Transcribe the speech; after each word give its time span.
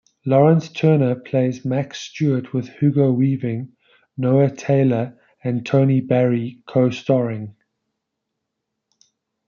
Lawrence 0.25 0.67
Turner 0.71 1.13
plays 1.13 1.63
Max 1.63 1.99
Stuart 1.99 2.53
with 2.53 2.69
Hugo 2.69 3.11
Weaving, 3.11 3.73
Noah 4.17 4.49
Taylor 4.49 5.15
and 5.43 5.63
Tony 5.63 5.99
Barry 6.01 6.63
co-starring. 6.67 7.55